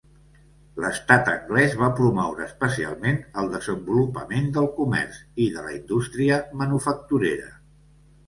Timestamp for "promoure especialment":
1.99-3.19